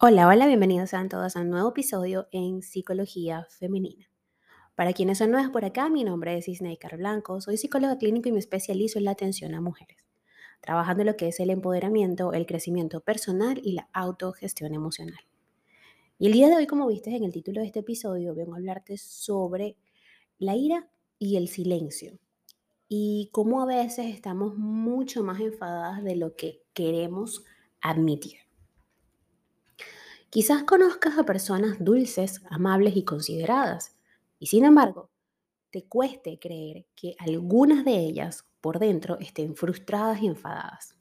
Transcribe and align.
Hola, 0.00 0.28
hola, 0.28 0.46
bienvenidos 0.46 0.90
sean 0.90 1.08
todos 1.08 1.34
a 1.34 1.40
un 1.40 1.50
nuevo 1.50 1.70
episodio 1.70 2.28
en 2.30 2.62
Psicología 2.62 3.48
Femenina. 3.50 4.08
Para 4.76 4.92
quienes 4.92 5.18
son 5.18 5.32
nuevos 5.32 5.50
por 5.50 5.64
acá, 5.64 5.88
mi 5.88 6.04
nombre 6.04 6.38
es 6.38 6.46
Isneikar 6.46 6.98
Blanco, 6.98 7.40
soy 7.40 7.56
psicóloga 7.56 7.98
clínico 7.98 8.28
y 8.28 8.32
me 8.32 8.38
especializo 8.38 9.00
en 9.00 9.06
la 9.06 9.10
atención 9.10 9.56
a 9.56 9.60
mujeres, 9.60 9.96
trabajando 10.60 11.02
lo 11.02 11.16
que 11.16 11.26
es 11.26 11.40
el 11.40 11.50
empoderamiento, 11.50 12.32
el 12.32 12.46
crecimiento 12.46 13.00
personal 13.00 13.60
y 13.60 13.72
la 13.72 13.88
autogestión 13.92 14.72
emocional. 14.72 15.18
Y 16.20 16.26
el 16.26 16.32
día 16.32 16.48
de 16.48 16.54
hoy, 16.54 16.68
como 16.68 16.86
viste 16.86 17.16
en 17.16 17.24
el 17.24 17.32
título 17.32 17.60
de 17.60 17.66
este 17.66 17.80
episodio, 17.80 18.36
vengo 18.36 18.54
a 18.54 18.58
hablarte 18.58 18.98
sobre 18.98 19.76
la 20.38 20.54
ira 20.54 20.88
y 21.18 21.38
el 21.38 21.48
silencio 21.48 22.20
y 22.86 23.30
cómo 23.32 23.62
a 23.62 23.66
veces 23.66 24.14
estamos 24.14 24.56
mucho 24.56 25.24
más 25.24 25.40
enfadadas 25.40 26.04
de 26.04 26.14
lo 26.14 26.36
que 26.36 26.62
queremos 26.72 27.44
admitir. 27.80 28.47
Quizás 30.30 30.64
conozcas 30.64 31.16
a 31.16 31.24
personas 31.24 31.82
dulces, 31.82 32.42
amables 32.50 32.96
y 32.96 33.04
consideradas, 33.04 33.96
y 34.38 34.48
sin 34.48 34.66
embargo, 34.66 35.08
te 35.70 35.84
cueste 35.84 36.38
creer 36.38 36.84
que 36.94 37.14
algunas 37.18 37.82
de 37.82 37.96
ellas 37.96 38.44
por 38.60 38.78
dentro 38.78 39.18
estén 39.20 39.56
frustradas 39.56 40.20
y 40.20 40.26
enfadadas. 40.26 40.98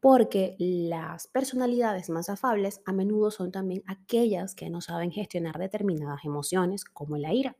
Porque 0.00 0.56
las 0.58 1.26
personalidades 1.26 2.08
más 2.08 2.30
afables 2.30 2.80
a 2.86 2.92
menudo 2.92 3.30
son 3.30 3.52
también 3.52 3.82
aquellas 3.86 4.54
que 4.54 4.70
no 4.70 4.80
saben 4.80 5.12
gestionar 5.12 5.58
determinadas 5.58 6.24
emociones, 6.24 6.86
como 6.86 7.18
la 7.18 7.34
ira. 7.34 7.58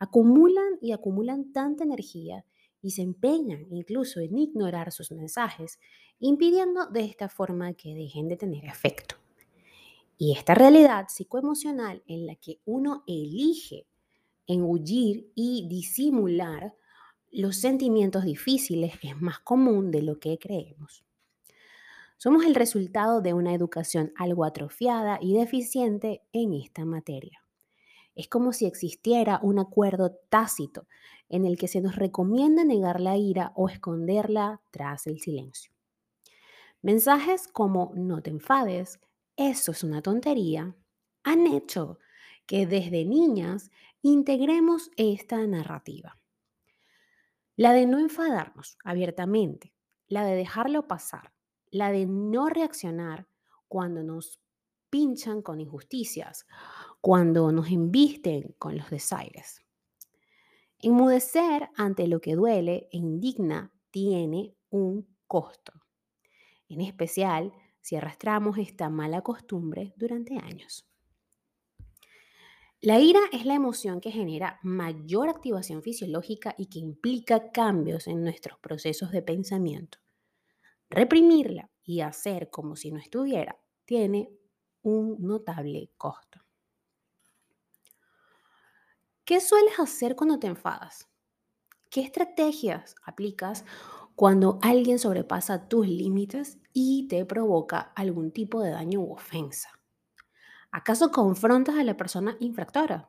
Acumulan 0.00 0.76
y 0.80 0.90
acumulan 0.90 1.52
tanta 1.52 1.84
energía 1.84 2.44
y 2.82 2.90
se 2.90 3.02
empeñan 3.02 3.68
incluso 3.70 4.18
en 4.18 4.36
ignorar 4.36 4.90
sus 4.90 5.12
mensajes, 5.12 5.78
impidiendo 6.18 6.86
de 6.86 7.04
esta 7.04 7.28
forma 7.28 7.74
que 7.74 7.94
dejen 7.94 8.26
de 8.26 8.36
tener 8.36 8.64
efecto. 8.64 9.23
Y 10.16 10.32
esta 10.32 10.54
realidad 10.54 11.06
psicoemocional 11.08 12.02
en 12.06 12.26
la 12.26 12.36
que 12.36 12.60
uno 12.64 13.02
elige 13.06 13.86
engullir 14.46 15.30
y 15.34 15.66
disimular 15.68 16.74
los 17.32 17.56
sentimientos 17.56 18.24
difíciles 18.24 18.94
es 19.02 19.20
más 19.20 19.40
común 19.40 19.90
de 19.90 20.02
lo 20.02 20.20
que 20.20 20.38
creemos. 20.38 21.04
Somos 22.16 22.44
el 22.44 22.54
resultado 22.54 23.20
de 23.20 23.34
una 23.34 23.54
educación 23.54 24.12
algo 24.16 24.44
atrofiada 24.44 25.18
y 25.20 25.34
deficiente 25.34 26.22
en 26.32 26.54
esta 26.54 26.84
materia. 26.84 27.44
Es 28.14 28.28
como 28.28 28.52
si 28.52 28.66
existiera 28.66 29.40
un 29.42 29.58
acuerdo 29.58 30.12
tácito 30.28 30.86
en 31.28 31.44
el 31.44 31.58
que 31.58 31.66
se 31.66 31.80
nos 31.80 31.96
recomienda 31.96 32.64
negar 32.64 33.00
la 33.00 33.16
ira 33.16 33.52
o 33.56 33.68
esconderla 33.68 34.60
tras 34.70 35.08
el 35.08 35.20
silencio. 35.20 35.72
Mensajes 36.80 37.48
como 37.48 37.92
no 37.96 38.22
te 38.22 38.30
enfades, 38.30 39.00
eso 39.36 39.72
es 39.72 39.82
una 39.82 40.02
tontería, 40.02 40.76
han 41.22 41.46
hecho 41.46 41.98
que 42.46 42.66
desde 42.66 43.04
niñas 43.04 43.70
integremos 44.02 44.90
esta 44.96 45.46
narrativa. 45.46 46.18
La 47.56 47.72
de 47.72 47.86
no 47.86 47.98
enfadarnos 47.98 48.76
abiertamente, 48.84 49.74
la 50.08 50.24
de 50.24 50.36
dejarlo 50.36 50.86
pasar, 50.86 51.32
la 51.70 51.90
de 51.90 52.06
no 52.06 52.48
reaccionar 52.48 53.26
cuando 53.68 54.02
nos 54.02 54.40
pinchan 54.90 55.42
con 55.42 55.60
injusticias, 55.60 56.46
cuando 57.00 57.50
nos 57.50 57.68
embisten 57.70 58.54
con 58.58 58.76
los 58.76 58.90
desaires. 58.90 59.62
Enmudecer 60.78 61.70
ante 61.76 62.06
lo 62.06 62.20
que 62.20 62.34
duele 62.34 62.88
e 62.92 62.98
indigna 62.98 63.72
tiene 63.90 64.54
un 64.70 65.16
costo, 65.26 65.72
en 66.68 66.80
especial 66.80 67.52
si 67.84 67.96
arrastramos 67.96 68.56
esta 68.56 68.88
mala 68.88 69.20
costumbre 69.20 69.92
durante 69.98 70.38
años. 70.38 70.88
La 72.80 72.98
ira 72.98 73.20
es 73.30 73.44
la 73.44 73.54
emoción 73.54 74.00
que 74.00 74.10
genera 74.10 74.58
mayor 74.62 75.28
activación 75.28 75.82
fisiológica 75.82 76.54
y 76.56 76.66
que 76.66 76.78
implica 76.78 77.52
cambios 77.52 78.06
en 78.06 78.22
nuestros 78.22 78.58
procesos 78.58 79.12
de 79.12 79.20
pensamiento. 79.20 79.98
Reprimirla 80.88 81.70
y 81.82 82.00
hacer 82.00 82.48
como 82.48 82.74
si 82.74 82.90
no 82.90 82.98
estuviera 82.98 83.60
tiene 83.84 84.30
un 84.80 85.18
notable 85.20 85.90
costo. 85.98 86.40
¿Qué 89.26 89.42
sueles 89.42 89.78
hacer 89.78 90.16
cuando 90.16 90.38
te 90.38 90.46
enfadas? 90.46 91.06
¿Qué 91.90 92.00
estrategias 92.00 92.94
aplicas 93.04 93.66
cuando 94.14 94.58
alguien 94.62 94.98
sobrepasa 94.98 95.68
tus 95.68 95.86
límites 95.86 96.58
y 96.74 97.06
te 97.08 97.24
provoca 97.24 97.92
algún 97.94 98.32
tipo 98.32 98.60
de 98.60 98.72
daño 98.72 99.00
u 99.00 99.12
ofensa. 99.12 99.70
¿Acaso 100.72 101.12
confrontas 101.12 101.76
a 101.76 101.84
la 101.84 101.96
persona 101.96 102.36
infractora? 102.40 103.08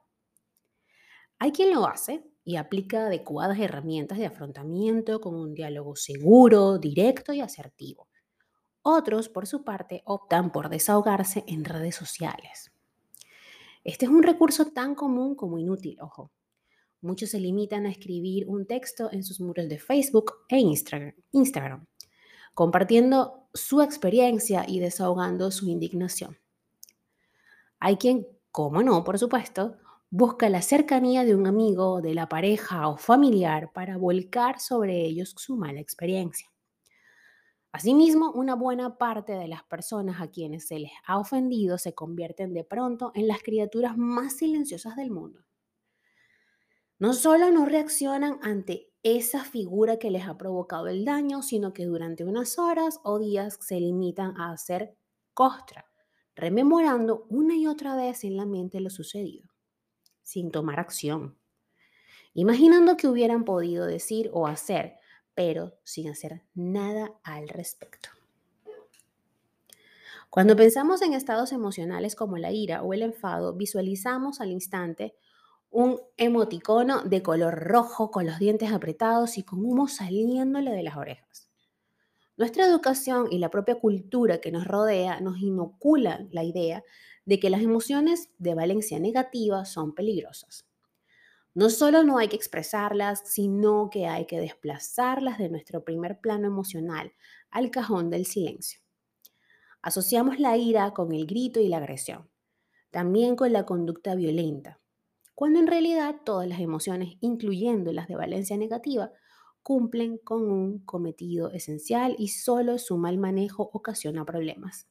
Hay 1.40 1.52
quien 1.52 1.74
lo 1.74 1.88
hace 1.88 2.24
y 2.46 2.58
aplica 2.58 3.08
adecuadas 3.08 3.60
herramientas 3.60 4.20
de 4.20 4.28
afrontamiento 4.28 5.20
con 5.20 5.36
un 5.36 5.56
diálogo 5.56 5.96
seguro, 5.96 6.78
directo 6.78 7.34
y 7.34 7.42
asertivo. 7.42 8.08
Otros, 8.84 9.30
por 9.30 9.48
su 9.48 9.64
parte, 9.64 10.04
optan 10.06 10.52
por 10.52 10.70
desahogarse 10.70 11.44
en 11.48 11.66
redes 11.66 11.96
sociales. 11.96 12.72
Este 13.84 14.06
es 14.06 14.12
un 14.12 14.22
recurso 14.22 14.68
tan 14.68 14.94
común 14.94 15.34
como 15.36 15.58
inútil, 15.58 15.98
ojo. 16.02 16.32
Muchos 17.02 17.32
se 17.32 17.40
limitan 17.40 17.88
a 17.88 17.90
escribir 17.90 18.48
un 18.48 18.68
texto 18.68 19.12
en 19.12 19.24
sus 19.24 19.42
muros 19.42 19.68
de 19.68 19.80
Facebook 19.80 20.34
e 20.50 20.60
Instagram, 20.60 21.88
compartiendo 22.56 23.48
su 23.54 23.82
experiencia 23.82 24.66
y 24.68 24.80
desahogando 24.80 25.52
su 25.52 25.68
indignación. 25.68 26.40
Hay 27.80 27.98
quien, 27.98 28.26
como 28.50 28.82
no, 28.82 29.04
por 29.04 29.20
supuesto, 29.20 29.78
busca 30.10 30.50
la 30.50 30.62
cercanía 30.62 31.26
de 31.26 31.36
un 31.36 31.46
amigo, 31.46 32.02
de 32.02 32.16
la 32.16 32.28
pareja 32.28 32.88
o 32.88 32.98
familiar 32.98 33.72
para 33.74 33.98
volcar 33.98 34.60
sobre 34.60 35.06
ellos 35.06 35.36
su 35.38 35.58
mala 35.58 35.82
experiencia. 35.82 36.50
Asimismo, 37.74 38.32
una 38.32 38.56
buena 38.56 38.98
parte 38.98 39.34
de 39.34 39.50
las 39.50 39.64
personas 39.64 40.22
a 40.22 40.32
quienes 40.32 40.66
se 40.66 40.80
les 40.80 40.94
ha 41.06 41.20
ofendido 41.20 41.78
se 41.78 41.94
convierten 41.94 42.54
de 42.54 42.64
pronto 42.64 43.12
en 43.16 43.28
las 43.28 43.44
criaturas 43.44 43.98
más 43.98 44.38
silenciosas 44.38 44.96
del 44.96 45.12
mundo. 45.12 45.42
No 47.00 47.14
solo 47.14 47.52
no 47.52 47.66
reaccionan 47.66 48.40
ante 48.42 48.94
esa 49.06 49.44
figura 49.44 50.00
que 50.00 50.10
les 50.10 50.28
ha 50.28 50.36
provocado 50.36 50.88
el 50.88 51.06
daño, 51.06 51.44
sino 51.44 51.74
que 51.74 51.86
durante 51.86 52.24
unas 52.24 52.58
horas 52.58 53.00
o 53.04 53.20
días 53.20 53.60
se 53.62 53.80
limitan 53.80 54.36
a 54.36 54.52
hacer 54.52 54.98
costra, 55.36 55.86
rememorando 56.36 57.28
una 57.30 57.56
y 57.56 57.68
otra 57.68 57.96
vez 57.96 58.24
en 58.24 58.36
la 58.36 58.48
mente 58.48 58.80
lo 58.80 58.90
sucedido, 58.90 59.48
sin 60.24 60.50
tomar 60.50 60.80
acción, 60.80 61.38
imaginando 62.34 62.98
que 62.98 63.08
hubieran 63.08 63.46
podido 63.46 63.86
decir 63.86 64.32
o 64.34 64.48
hacer, 64.48 64.96
pero 65.36 65.78
sin 65.84 66.10
hacer 66.10 66.42
nada 66.56 67.14
al 67.22 67.48
respecto. 67.48 68.10
Cuando 70.32 70.56
pensamos 70.56 71.04
en 71.04 71.14
estados 71.14 71.52
emocionales 71.52 72.16
como 72.16 72.40
la 72.40 72.52
ira 72.52 72.82
o 72.82 72.92
el 72.92 73.04
enfado, 73.04 73.54
visualizamos 73.54 74.42
al 74.42 74.50
instante 74.50 75.16
un 75.76 76.00
emoticono 76.16 77.02
de 77.04 77.22
color 77.22 77.54
rojo 77.54 78.10
con 78.10 78.26
los 78.26 78.40
dientes 78.40 78.72
apretados 78.72 79.38
y 79.38 79.44
con 79.44 79.60
humo 79.60 79.90
saliéndole 79.90 80.72
de 80.72 80.84
las 80.84 80.96
orejas. 80.96 81.50
Nuestra 82.38 82.66
educación 82.66 83.28
y 83.30 83.40
la 83.40 83.52
propia 83.52 83.76
cultura 83.76 84.40
que 84.40 84.54
nos 84.54 84.66
rodea 84.66 85.20
nos 85.20 85.38
inoculan 85.40 86.30
la 86.32 86.46
idea 86.46 86.82
de 87.26 87.42
que 87.42 87.50
las 87.50 87.62
emociones 87.62 88.30
de 88.38 88.56
valencia 88.56 89.02
negativa 89.02 89.66
son 89.66 89.94
peligrosas. 89.94 90.66
No 91.54 91.70
solo 91.70 92.04
no 92.04 92.20
hay 92.20 92.30
que 92.30 92.38
expresarlas, 92.38 93.24
sino 93.26 93.90
que 93.92 94.08
hay 94.08 94.28
que 94.28 94.40
desplazarlas 94.40 95.38
de 95.38 95.50
nuestro 95.50 95.84
primer 95.84 96.22
plano 96.22 96.48
emocional 96.48 97.12
al 97.50 97.70
cajón 97.70 98.10
del 98.10 98.26
silencio. 98.26 98.80
Asociamos 99.82 100.40
la 100.40 100.56
ira 100.56 100.94
con 100.94 101.12
el 101.12 101.26
grito 101.26 101.60
y 101.60 101.68
la 101.68 101.78
agresión, 101.78 102.30
también 102.92 103.36
con 103.36 103.52
la 103.52 103.66
conducta 103.66 104.16
violenta, 104.16 104.80
cuando 105.36 105.60
en 105.60 105.68
realidad 105.68 106.22
todas 106.24 106.48
las 106.48 106.62
emociones, 106.62 107.18
incluyendo 107.20 107.92
las 107.92 108.08
de 108.08 108.16
valencia 108.16 108.58
negativa, 108.58 109.12
cumplen 109.62 110.18
con 110.18 110.50
un 110.50 110.80
cometido 110.80 111.52
esencial 111.52 112.16
y 112.18 112.30
solo 112.30 112.78
su 112.78 112.98
mal 112.98 113.18
manejo 113.18 113.70
ocasiona 113.74 114.24
problemas. 114.24 114.88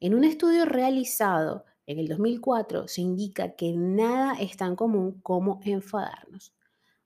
En 0.00 0.14
un 0.14 0.24
estudio 0.24 0.64
realizado 0.64 1.64
en 1.86 1.98
el 1.98 2.08
2004 2.08 2.88
se 2.88 3.00
indica 3.00 3.54
que 3.54 3.72
nada 3.72 4.34
es 4.40 4.56
tan 4.56 4.74
común 4.74 5.20
como 5.22 5.60
enfadarnos, 5.62 6.54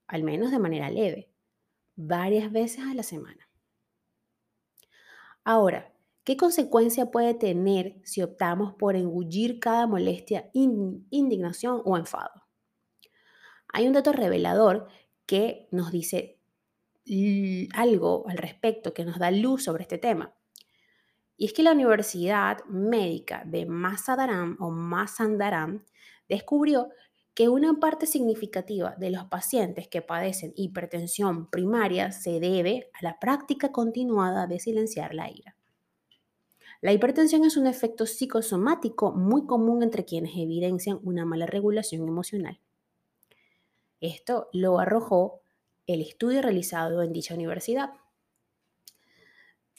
al 0.06 0.22
menos 0.22 0.50
de 0.50 0.58
manera 0.58 0.90
leve, 0.90 1.30
varias 1.96 2.50
veces 2.50 2.84
a 2.84 2.94
la 2.94 3.02
semana. 3.02 3.48
Ahora, 5.44 5.91
¿Qué 6.24 6.36
consecuencia 6.36 7.10
puede 7.10 7.34
tener 7.34 8.00
si 8.04 8.22
optamos 8.22 8.74
por 8.74 8.94
engullir 8.94 9.58
cada 9.58 9.88
molestia, 9.88 10.50
indignación 10.52 11.82
o 11.84 11.96
enfado? 11.96 12.44
Hay 13.72 13.88
un 13.88 13.92
dato 13.92 14.12
revelador 14.12 14.86
que 15.26 15.66
nos 15.72 15.90
dice 15.90 16.38
algo 17.74 18.24
al 18.28 18.38
respecto, 18.38 18.94
que 18.94 19.04
nos 19.04 19.18
da 19.18 19.32
luz 19.32 19.64
sobre 19.64 19.82
este 19.82 19.98
tema. 19.98 20.32
Y 21.36 21.46
es 21.46 21.52
que 21.52 21.64
la 21.64 21.72
Universidad 21.72 22.64
Médica 22.66 23.42
de 23.44 23.66
Mazandaran 23.66 24.56
o 24.60 24.70
Mazandaran 24.70 25.84
descubrió 26.28 26.90
que 27.34 27.48
una 27.48 27.80
parte 27.80 28.06
significativa 28.06 28.94
de 28.96 29.10
los 29.10 29.24
pacientes 29.24 29.88
que 29.88 30.02
padecen 30.02 30.52
hipertensión 30.54 31.50
primaria 31.50 32.12
se 32.12 32.38
debe 32.38 32.90
a 32.92 33.02
la 33.02 33.18
práctica 33.18 33.72
continuada 33.72 34.46
de 34.46 34.60
silenciar 34.60 35.14
la 35.14 35.30
ira. 35.30 35.56
La 36.82 36.92
hipertensión 36.92 37.44
es 37.44 37.56
un 37.56 37.68
efecto 37.68 38.06
psicosomático 38.06 39.12
muy 39.12 39.46
común 39.46 39.84
entre 39.84 40.04
quienes 40.04 40.32
evidencian 40.36 40.98
una 41.04 41.24
mala 41.24 41.46
regulación 41.46 42.08
emocional. 42.08 42.60
Esto 44.00 44.48
lo 44.52 44.80
arrojó 44.80 45.42
el 45.86 46.00
estudio 46.00 46.42
realizado 46.42 47.02
en 47.02 47.12
dicha 47.12 47.34
universidad. 47.34 47.90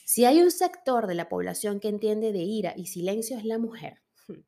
Si 0.06 0.24
hay 0.24 0.42
un 0.42 0.50
sector 0.50 1.08
de 1.08 1.16
la 1.16 1.28
población 1.28 1.82
que 1.82 1.90
entiende 1.90 2.32
de 2.32 2.40
ira 2.40 2.74
y 2.78 2.86
silencio 2.86 3.38
es 3.38 3.44
la 3.44 3.60
mujer. 3.60 4.02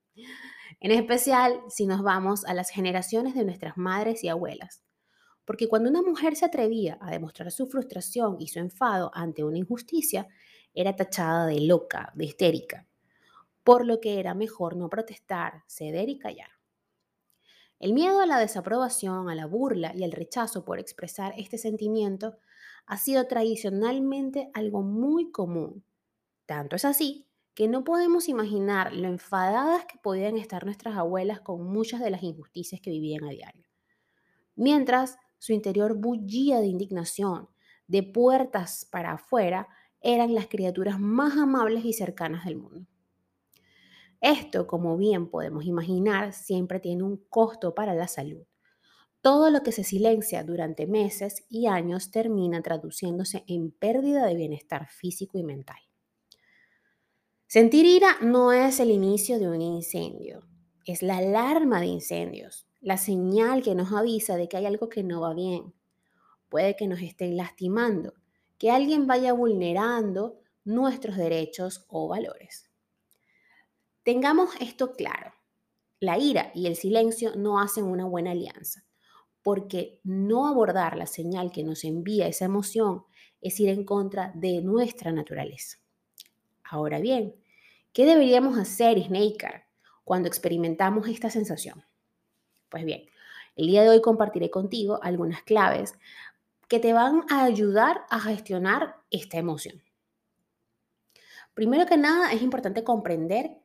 En 0.79 0.91
especial 0.91 1.59
si 1.69 1.85
nos 1.85 2.03
vamos 2.03 2.45
a 2.45 2.53
las 2.53 2.69
generaciones 2.69 3.33
de 3.33 3.43
nuestras 3.43 3.77
madres 3.77 4.23
y 4.23 4.29
abuelas. 4.29 4.83
Porque 5.43 5.67
cuando 5.67 5.89
una 5.89 6.01
mujer 6.01 6.35
se 6.35 6.45
atrevía 6.45 6.97
a 7.01 7.11
demostrar 7.11 7.51
su 7.51 7.67
frustración 7.67 8.37
y 8.39 8.47
su 8.47 8.59
enfado 8.59 9.11
ante 9.13 9.43
una 9.43 9.57
injusticia, 9.57 10.27
era 10.75 10.95
tachada 10.95 11.47
de 11.47 11.61
loca, 11.61 12.11
de 12.13 12.25
histérica, 12.25 12.87
por 13.63 13.85
lo 13.85 13.99
que 13.99 14.19
era 14.19 14.33
mejor 14.33 14.75
no 14.75 14.89
protestar, 14.89 15.63
ceder 15.67 16.09
y 16.09 16.19
callar. 16.19 16.49
El 17.79 17.93
miedo 17.93 18.21
a 18.21 18.25
la 18.25 18.39
desaprobación, 18.39 19.29
a 19.29 19.35
la 19.35 19.47
burla 19.47 19.93
y 19.95 20.03
al 20.03 20.11
rechazo 20.11 20.63
por 20.63 20.79
expresar 20.79 21.33
este 21.37 21.57
sentimiento 21.57 22.37
ha 22.85 22.97
sido 22.97 23.27
tradicionalmente 23.27 24.49
algo 24.53 24.81
muy 24.81 25.31
común. 25.31 25.83
Tanto 26.45 26.75
es 26.75 26.85
así 26.85 27.27
que 27.53 27.67
no 27.67 27.83
podemos 27.83 28.27
imaginar 28.27 28.93
lo 28.93 29.07
enfadadas 29.07 29.85
que 29.85 29.97
podían 29.97 30.37
estar 30.37 30.65
nuestras 30.65 30.97
abuelas 30.97 31.41
con 31.41 31.63
muchas 31.63 32.01
de 32.01 32.11
las 32.11 32.21
injusticias 32.21 32.81
que 32.81 32.91
vivían 32.91 33.23
a 33.23 33.29
diario. 33.29 33.67
Mientras 34.55 35.17
su 35.37 35.53
interior 35.53 35.95
bullía 35.95 36.59
de 36.59 36.67
indignación, 36.67 37.49
de 37.87 38.03
puertas 38.03 38.87
para 38.91 39.13
afuera, 39.13 39.67
eran 40.05 40.35
las 40.35 40.47
criaturas 40.47 40.99
más 40.99 41.35
amables 41.35 41.83
y 41.83 41.91
cercanas 41.91 42.45
del 42.45 42.57
mundo. 42.57 42.87
Esto, 44.21 44.67
como 44.67 44.97
bien 44.97 45.29
podemos 45.29 45.65
imaginar, 45.65 46.31
siempre 46.31 46.79
tiene 46.79 47.03
un 47.03 47.17
costo 47.27 47.73
para 47.73 47.95
la 47.95 48.07
salud. 48.07 48.45
Todo 49.21 49.49
lo 49.49 49.63
que 49.63 49.71
se 49.71 49.83
silencia 49.83 50.43
durante 50.43 50.85
meses 50.85 51.43
y 51.49 51.65
años 51.65 52.11
termina 52.11 52.61
traduciéndose 52.61 53.43
en 53.47 53.71
pérdida 53.71 54.27
de 54.27 54.35
bienestar 54.35 54.87
físico 54.87 55.39
y 55.39 55.43
mental. 55.43 55.79
Sentir 57.47 57.85
ira 57.85 58.17
no 58.21 58.53
es 58.53 58.79
el 58.79 58.91
inicio 58.91 59.39
de 59.39 59.47
un 59.47 59.61
incendio, 59.61 60.47
es 60.85 61.01
la 61.01 61.17
alarma 61.17 61.79
de 61.79 61.87
incendios, 61.87 62.67
la 62.79 62.97
señal 62.97 63.63
que 63.63 63.73
nos 63.73 63.91
avisa 63.91 64.37
de 64.37 64.47
que 64.47 64.57
hay 64.57 64.67
algo 64.67 64.87
que 64.87 65.03
no 65.03 65.21
va 65.21 65.33
bien. 65.33 65.73
Puede 66.49 66.75
que 66.75 66.87
nos 66.87 67.01
estén 67.01 67.37
lastimando, 67.37 68.13
que 68.57 68.71
alguien 68.71 69.07
vaya 69.07 69.33
vulnerando 69.33 70.39
nuestros 70.63 71.17
derechos 71.17 71.85
o 71.89 72.07
valores. 72.07 72.69
Tengamos 74.03 74.51
esto 74.59 74.93
claro. 74.93 75.33
La 75.99 76.17
ira 76.17 76.51
y 76.53 76.67
el 76.67 76.75
silencio 76.75 77.35
no 77.35 77.59
hacen 77.59 77.85
una 77.85 78.05
buena 78.05 78.31
alianza, 78.31 78.83
porque 79.41 79.99
no 80.03 80.47
abordar 80.47 80.97
la 80.97 81.07
señal 81.07 81.51
que 81.51 81.63
nos 81.63 81.83
envía 81.83 82.27
esa 82.27 82.45
emoción 82.45 83.03
es 83.41 83.59
ir 83.59 83.69
en 83.69 83.83
contra 83.83 84.31
de 84.35 84.61
nuestra 84.61 85.11
naturaleza. 85.11 85.77
Ahora 86.63 86.99
bien, 86.99 87.35
¿Qué 87.95 88.05
deberíamos 88.05 88.57
hacer, 88.57 89.01
Snaker, 89.01 89.63
cuando 90.03 90.27
experimentamos 90.27 91.07
esta 91.07 91.29
sensación? 91.29 91.85
Pues 92.67 92.83
bien, 92.83 93.05
el 93.55 93.67
día 93.67 93.83
de 93.83 93.89
hoy 93.89 94.01
compartiré 94.01 94.49
contigo 94.49 94.99
algunas 95.01 95.43
claves 95.43 95.93
que 96.67 96.79
te 96.79 96.93
van 96.93 97.23
a 97.29 97.43
ayudar 97.43 98.05
a 98.09 98.19
gestionar 98.19 98.97
esta 99.11 99.37
emoción. 99.37 99.83
Primero 101.53 101.85
que 101.85 101.97
nada, 101.97 102.33
es 102.33 102.41
importante 102.41 102.83
comprender 102.83 103.57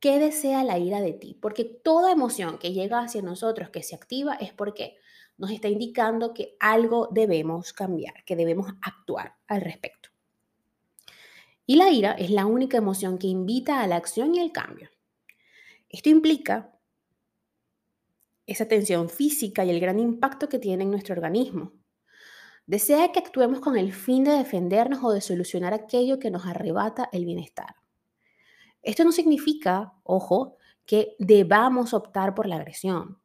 qué 0.00 0.18
desea 0.18 0.64
la 0.64 0.78
ira 0.78 1.00
de 1.00 1.12
ti, 1.12 1.38
porque 1.40 1.64
toda 1.64 2.10
emoción 2.10 2.58
que 2.58 2.72
llega 2.72 3.00
hacia 3.00 3.22
nosotros, 3.22 3.70
que 3.70 3.82
se 3.82 3.94
activa, 3.94 4.34
es 4.34 4.52
porque 4.52 4.96
nos 5.36 5.50
está 5.50 5.68
indicando 5.68 6.34
que 6.34 6.56
algo 6.58 7.08
debemos 7.12 7.72
cambiar, 7.72 8.24
que 8.24 8.36
debemos 8.36 8.72
actuar 8.82 9.36
al 9.46 9.60
respecto. 9.60 10.10
Y 11.64 11.76
la 11.76 11.90
ira 11.90 12.12
es 12.12 12.30
la 12.30 12.46
única 12.46 12.78
emoción 12.78 13.18
que 13.18 13.28
invita 13.28 13.80
a 13.80 13.86
la 13.86 13.96
acción 13.96 14.34
y 14.34 14.40
al 14.40 14.50
cambio. 14.50 14.90
Esto 15.88 16.08
implica 16.08 16.76
esa 18.46 18.66
tensión 18.66 19.08
física 19.08 19.64
y 19.64 19.70
el 19.70 19.78
gran 19.78 20.00
impacto 20.00 20.48
que 20.48 20.58
tiene 20.58 20.82
en 20.82 20.90
nuestro 20.90 21.14
organismo. 21.14 21.72
Desea 22.70 23.10
que 23.10 23.18
actuemos 23.18 23.58
con 23.58 23.76
el 23.76 23.92
fin 23.92 24.22
de 24.22 24.30
defendernos 24.30 25.02
o 25.02 25.10
de 25.10 25.20
solucionar 25.20 25.74
aquello 25.74 26.20
que 26.20 26.30
nos 26.30 26.46
arrebata 26.46 27.08
el 27.10 27.24
bienestar. 27.24 27.74
Esto 28.80 29.02
no 29.02 29.10
significa, 29.10 29.94
ojo, 30.04 30.56
que 30.86 31.16
debamos 31.18 31.92
optar 31.94 32.32
por 32.32 32.46
la 32.46 32.54
agresión. 32.54 33.20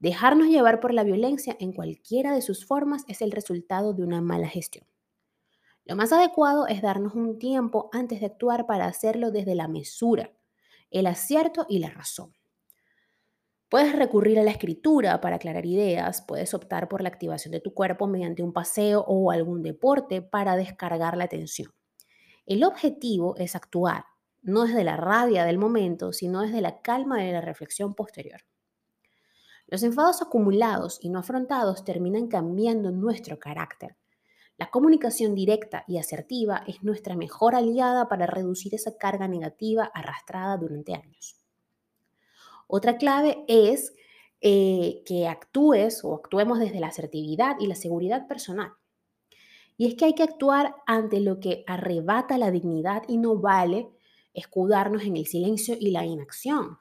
Dejarnos 0.00 0.48
llevar 0.48 0.80
por 0.80 0.92
la 0.92 1.04
violencia 1.04 1.56
en 1.60 1.72
cualquiera 1.72 2.34
de 2.34 2.42
sus 2.42 2.66
formas 2.66 3.04
es 3.06 3.22
el 3.22 3.30
resultado 3.30 3.94
de 3.94 4.02
una 4.02 4.20
mala 4.20 4.48
gestión. 4.48 4.88
Lo 5.84 5.94
más 5.94 6.12
adecuado 6.12 6.66
es 6.66 6.82
darnos 6.82 7.14
un 7.14 7.38
tiempo 7.38 7.90
antes 7.92 8.18
de 8.18 8.26
actuar 8.26 8.66
para 8.66 8.86
hacerlo 8.86 9.30
desde 9.30 9.54
la 9.54 9.68
mesura, 9.68 10.32
el 10.90 11.06
acierto 11.06 11.64
y 11.68 11.78
la 11.78 11.90
razón. 11.90 12.34
Puedes 13.70 13.96
recurrir 13.96 14.38
a 14.38 14.42
la 14.42 14.50
escritura 14.50 15.20
para 15.20 15.36
aclarar 15.36 15.64
ideas, 15.64 16.22
puedes 16.22 16.52
optar 16.54 16.88
por 16.88 17.02
la 17.02 17.08
activación 17.08 17.52
de 17.52 17.60
tu 17.60 17.72
cuerpo 17.72 18.06
mediante 18.06 18.42
un 18.42 18.52
paseo 18.52 19.04
o 19.06 19.30
algún 19.30 19.62
deporte 19.62 20.20
para 20.22 20.56
descargar 20.56 21.16
la 21.16 21.28
tensión. 21.28 21.72
El 22.46 22.64
objetivo 22.64 23.36
es 23.36 23.54
actuar, 23.54 24.04
no 24.42 24.64
desde 24.64 24.84
la 24.84 24.96
rabia 24.96 25.44
del 25.44 25.58
momento, 25.58 26.12
sino 26.12 26.40
desde 26.42 26.60
la 26.60 26.82
calma 26.82 27.22
de 27.22 27.32
la 27.32 27.40
reflexión 27.40 27.94
posterior. 27.94 28.40
Los 29.68 29.84
enfados 29.84 30.20
acumulados 30.20 30.98
y 31.00 31.08
no 31.08 31.20
afrontados 31.20 31.84
terminan 31.84 32.26
cambiando 32.26 32.90
nuestro 32.90 33.38
carácter 33.38 33.96
la 34.60 34.70
comunicación 34.70 35.34
directa 35.34 35.84
y 35.88 35.96
asertiva 35.96 36.64
es 36.66 36.82
nuestra 36.82 37.16
mejor 37.16 37.54
aliada 37.54 38.10
para 38.10 38.26
reducir 38.26 38.74
esa 38.74 38.98
carga 38.98 39.26
negativa 39.26 39.90
arrastrada 39.94 40.58
durante 40.58 40.94
años. 40.94 41.39
Otra 42.72 42.98
clave 42.98 43.44
es 43.48 43.92
eh, 44.40 45.02
que 45.04 45.26
actúes 45.26 46.04
o 46.04 46.14
actuemos 46.14 46.60
desde 46.60 46.78
la 46.78 46.86
asertividad 46.86 47.56
y 47.58 47.66
la 47.66 47.74
seguridad 47.74 48.28
personal. 48.28 48.72
Y 49.76 49.86
es 49.86 49.94
que 49.96 50.04
hay 50.04 50.14
que 50.14 50.22
actuar 50.22 50.76
ante 50.86 51.20
lo 51.20 51.40
que 51.40 51.64
arrebata 51.66 52.38
la 52.38 52.50
dignidad 52.50 53.02
y 53.08 53.16
no 53.16 53.36
vale 53.36 53.88
escudarnos 54.34 55.02
en 55.02 55.16
el 55.16 55.26
silencio 55.26 55.76
y 55.78 55.90
la 55.90 56.06
inacción. 56.06 56.78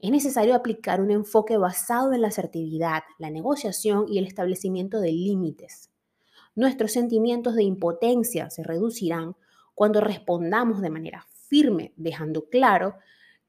Es 0.00 0.10
necesario 0.10 0.54
aplicar 0.54 1.00
un 1.00 1.10
enfoque 1.10 1.56
basado 1.56 2.12
en 2.12 2.22
la 2.22 2.28
asertividad, 2.28 3.02
la 3.18 3.30
negociación 3.30 4.06
y 4.08 4.18
el 4.18 4.26
establecimiento 4.26 5.00
de 5.00 5.12
límites. 5.12 5.90
Nuestros 6.56 6.92
sentimientos 6.92 7.54
de 7.54 7.62
impotencia 7.62 8.50
se 8.50 8.64
reducirán 8.64 9.36
cuando 9.74 10.00
respondamos 10.00 10.80
de 10.80 10.90
manera 10.90 11.26
firme, 11.48 11.92
dejando 11.96 12.48
claro 12.48 12.96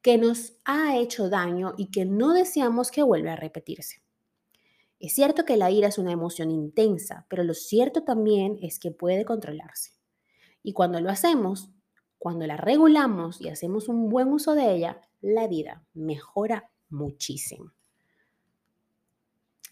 que 0.01 0.17
nos 0.17 0.53
ha 0.65 0.97
hecho 0.97 1.29
daño 1.29 1.73
y 1.77 1.91
que 1.91 2.05
no 2.05 2.33
deseamos 2.33 2.91
que 2.91 3.03
vuelva 3.03 3.33
a 3.33 3.35
repetirse. 3.35 4.01
Es 4.99 5.13
cierto 5.13 5.45
que 5.45 5.57
la 5.57 5.71
ira 5.71 5.87
es 5.87 5.97
una 5.97 6.11
emoción 6.11 6.51
intensa, 6.51 7.25
pero 7.29 7.43
lo 7.43 7.53
cierto 7.53 8.03
también 8.03 8.57
es 8.61 8.79
que 8.79 8.91
puede 8.91 9.23
controlarse. 9.23 9.91
Y 10.61 10.73
cuando 10.73 10.99
lo 10.99 11.09
hacemos, 11.09 11.69
cuando 12.17 12.45
la 12.47 12.57
regulamos 12.57 13.39
y 13.39 13.47
hacemos 13.47 13.87
un 13.87 14.09
buen 14.09 14.27
uso 14.27 14.55
de 14.55 14.73
ella, 14.73 15.01
la 15.21 15.47
vida 15.47 15.85
mejora 15.93 16.69
muchísimo. 16.89 17.71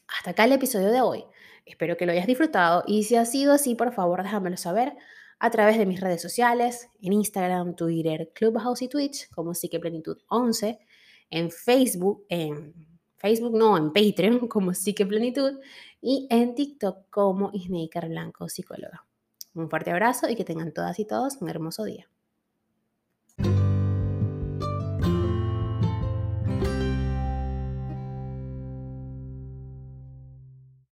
Hasta 0.08 0.32
acá 0.32 0.46
el 0.46 0.54
episodio 0.54 0.92
de 0.92 1.02
hoy. 1.02 1.26
Espero 1.66 1.98
que 1.98 2.06
lo 2.06 2.14
hayas 2.14 2.28
disfrutado 2.28 2.84
y 2.88 3.04
si 3.04 3.18
ha 3.18 3.26
sido 3.26 3.52
así, 3.52 3.76
por 3.76 3.92
favor 3.92 4.24
déjamelo 4.24 4.56
saber 4.56 4.96
a 5.40 5.50
través 5.52 5.78
de 5.78 5.86
mis 5.86 6.02
redes 6.02 6.22
sociales, 6.22 6.90
en 7.02 7.14
Instagram, 7.14 7.76
Twitter, 7.76 8.32
Clubhouse 8.34 8.82
y 8.82 8.88
Twitch 8.88 9.30
como 9.30 9.54
Plenitud 9.54 10.18
11, 10.28 10.80
en 11.30 11.52
Facebook, 11.52 12.26
en 12.30 12.74
Facebook 13.18 13.56
no, 13.56 13.78
en 13.78 13.92
Patreon 13.92 14.48
como 14.48 14.72
Plenitud 15.08 15.60
y 16.02 16.28
en 16.30 16.56
TikTok 16.56 17.10
como 17.10 17.52
Isnaker 17.54 18.10
Blanco 18.10 18.50
Psicóloga. 18.50 19.06
Un 19.54 19.70
fuerte 19.70 19.92
abrazo 19.92 20.30
y 20.30 20.36
que 20.36 20.46
tengan 20.46 20.72
todas 20.72 21.00
y 21.00 21.06
todos 21.06 21.38
un 21.42 21.50
hermoso 21.50 21.84
día. 21.84 22.08